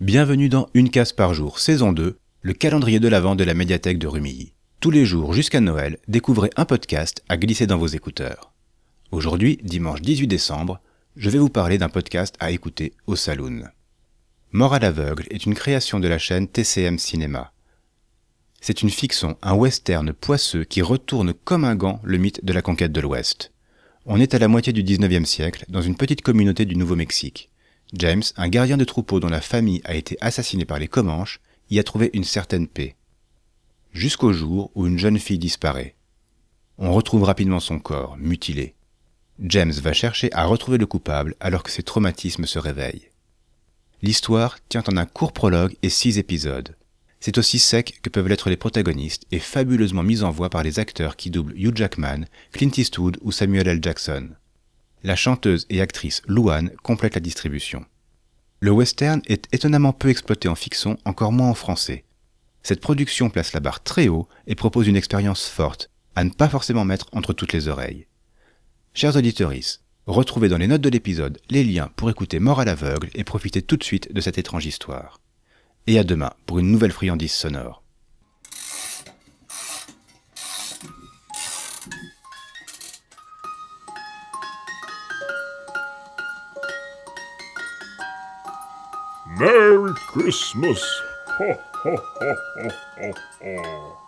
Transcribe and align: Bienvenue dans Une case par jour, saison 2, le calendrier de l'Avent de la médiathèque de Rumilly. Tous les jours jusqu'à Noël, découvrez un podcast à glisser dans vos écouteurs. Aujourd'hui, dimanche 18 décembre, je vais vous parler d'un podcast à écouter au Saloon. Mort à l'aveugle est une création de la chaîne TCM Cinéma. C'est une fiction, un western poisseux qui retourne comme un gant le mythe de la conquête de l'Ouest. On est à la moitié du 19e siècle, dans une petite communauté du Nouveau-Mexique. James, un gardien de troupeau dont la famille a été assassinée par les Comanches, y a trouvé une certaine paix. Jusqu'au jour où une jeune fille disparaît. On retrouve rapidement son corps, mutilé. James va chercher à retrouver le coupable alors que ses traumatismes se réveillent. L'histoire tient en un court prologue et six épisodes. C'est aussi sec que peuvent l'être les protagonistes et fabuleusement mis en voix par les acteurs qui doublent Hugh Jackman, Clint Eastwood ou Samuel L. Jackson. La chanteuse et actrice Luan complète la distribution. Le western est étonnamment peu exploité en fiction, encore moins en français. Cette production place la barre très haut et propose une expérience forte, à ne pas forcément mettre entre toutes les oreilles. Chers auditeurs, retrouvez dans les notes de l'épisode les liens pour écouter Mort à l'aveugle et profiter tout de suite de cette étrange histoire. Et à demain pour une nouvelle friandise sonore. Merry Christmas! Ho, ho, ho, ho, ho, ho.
Bienvenue 0.00 0.48
dans 0.48 0.68
Une 0.74 0.90
case 0.90 1.12
par 1.12 1.34
jour, 1.34 1.58
saison 1.58 1.90
2, 1.90 2.20
le 2.42 2.52
calendrier 2.52 3.00
de 3.00 3.08
l'Avent 3.08 3.34
de 3.34 3.42
la 3.42 3.52
médiathèque 3.52 3.98
de 3.98 4.06
Rumilly. 4.06 4.52
Tous 4.78 4.92
les 4.92 5.04
jours 5.04 5.32
jusqu'à 5.32 5.60
Noël, 5.60 5.98
découvrez 6.06 6.50
un 6.54 6.66
podcast 6.66 7.24
à 7.28 7.36
glisser 7.36 7.66
dans 7.66 7.78
vos 7.78 7.88
écouteurs. 7.88 8.52
Aujourd'hui, 9.10 9.58
dimanche 9.64 10.00
18 10.00 10.28
décembre, 10.28 10.80
je 11.16 11.30
vais 11.30 11.40
vous 11.40 11.48
parler 11.48 11.78
d'un 11.78 11.88
podcast 11.88 12.36
à 12.38 12.52
écouter 12.52 12.92
au 13.08 13.16
Saloon. 13.16 13.64
Mort 14.52 14.74
à 14.74 14.78
l'aveugle 14.78 15.26
est 15.30 15.46
une 15.46 15.56
création 15.56 15.98
de 15.98 16.06
la 16.06 16.18
chaîne 16.18 16.46
TCM 16.46 17.00
Cinéma. 17.00 17.52
C'est 18.60 18.82
une 18.82 18.90
fiction, 18.90 19.36
un 19.42 19.54
western 19.54 20.12
poisseux 20.12 20.62
qui 20.62 20.80
retourne 20.80 21.34
comme 21.34 21.64
un 21.64 21.74
gant 21.74 22.00
le 22.04 22.18
mythe 22.18 22.44
de 22.44 22.52
la 22.52 22.62
conquête 22.62 22.92
de 22.92 23.00
l'Ouest. 23.00 23.50
On 24.06 24.20
est 24.20 24.32
à 24.32 24.38
la 24.38 24.46
moitié 24.46 24.72
du 24.72 24.84
19e 24.84 25.24
siècle, 25.24 25.64
dans 25.68 25.82
une 25.82 25.96
petite 25.96 26.22
communauté 26.22 26.66
du 26.66 26.76
Nouveau-Mexique. 26.76 27.50
James, 27.94 28.22
un 28.36 28.48
gardien 28.48 28.76
de 28.76 28.84
troupeau 28.84 29.18
dont 29.18 29.28
la 29.28 29.40
famille 29.40 29.80
a 29.84 29.94
été 29.94 30.18
assassinée 30.20 30.66
par 30.66 30.78
les 30.78 30.88
Comanches, 30.88 31.40
y 31.70 31.78
a 31.78 31.84
trouvé 31.84 32.10
une 32.12 32.24
certaine 32.24 32.68
paix. 32.68 32.96
Jusqu'au 33.92 34.32
jour 34.32 34.70
où 34.74 34.86
une 34.86 34.98
jeune 34.98 35.18
fille 35.18 35.38
disparaît. 35.38 35.94
On 36.76 36.92
retrouve 36.92 37.24
rapidement 37.24 37.60
son 37.60 37.78
corps, 37.78 38.16
mutilé. 38.18 38.74
James 39.40 39.72
va 39.72 39.92
chercher 39.92 40.32
à 40.32 40.44
retrouver 40.44 40.78
le 40.78 40.86
coupable 40.86 41.34
alors 41.40 41.62
que 41.62 41.70
ses 41.70 41.82
traumatismes 41.82 42.46
se 42.46 42.58
réveillent. 42.58 43.08
L'histoire 44.02 44.58
tient 44.68 44.84
en 44.88 44.96
un 44.96 45.06
court 45.06 45.32
prologue 45.32 45.76
et 45.82 45.88
six 45.88 46.18
épisodes. 46.18 46.76
C'est 47.20 47.38
aussi 47.38 47.58
sec 47.58 47.98
que 48.02 48.10
peuvent 48.10 48.28
l'être 48.28 48.50
les 48.50 48.56
protagonistes 48.56 49.24
et 49.32 49.40
fabuleusement 49.40 50.04
mis 50.04 50.22
en 50.22 50.30
voix 50.30 50.50
par 50.50 50.62
les 50.62 50.78
acteurs 50.78 51.16
qui 51.16 51.30
doublent 51.30 51.54
Hugh 51.56 51.76
Jackman, 51.76 52.26
Clint 52.52 52.70
Eastwood 52.76 53.18
ou 53.22 53.32
Samuel 53.32 53.66
L. 53.66 53.80
Jackson. 53.82 54.30
La 55.04 55.14
chanteuse 55.14 55.64
et 55.70 55.80
actrice 55.80 56.22
Luan 56.26 56.70
complète 56.82 57.14
la 57.14 57.20
distribution. 57.20 57.84
Le 58.60 58.72
western 58.72 59.22
est 59.26 59.46
étonnamment 59.52 59.92
peu 59.92 60.08
exploité 60.08 60.48
en 60.48 60.56
fiction, 60.56 60.98
encore 61.04 61.30
moins 61.30 61.50
en 61.50 61.54
français. 61.54 62.04
Cette 62.64 62.80
production 62.80 63.30
place 63.30 63.52
la 63.52 63.60
barre 63.60 63.82
très 63.82 64.08
haut 64.08 64.28
et 64.48 64.56
propose 64.56 64.88
une 64.88 64.96
expérience 64.96 65.46
forte, 65.46 65.90
à 66.16 66.24
ne 66.24 66.30
pas 66.30 66.48
forcément 66.48 66.84
mettre 66.84 67.06
entre 67.12 67.32
toutes 67.32 67.52
les 67.52 67.68
oreilles. 67.68 68.08
Chers 68.92 69.14
auditeurs, 69.14 69.52
retrouvez 70.06 70.48
dans 70.48 70.58
les 70.58 70.66
notes 70.66 70.80
de 70.80 70.88
l'épisode 70.88 71.38
les 71.48 71.62
liens 71.62 71.90
pour 71.94 72.10
écouter 72.10 72.40
Mort 72.40 72.58
à 72.58 72.64
l'aveugle 72.64 73.10
et 73.14 73.22
profiter 73.22 73.62
tout 73.62 73.76
de 73.76 73.84
suite 73.84 74.12
de 74.12 74.20
cette 74.20 74.38
étrange 74.38 74.66
histoire. 74.66 75.20
Et 75.86 75.98
à 76.00 76.04
demain 76.04 76.32
pour 76.44 76.58
une 76.58 76.72
nouvelle 76.72 76.92
friandise 76.92 77.32
sonore. 77.32 77.84
Merry 89.36 89.92
Christmas! 90.06 90.82
Ho, 91.26 91.52
ho, 91.52 91.96
ho, 91.96 92.34
ho, 92.56 92.70
ho, 92.96 93.12
ho. 93.42 94.07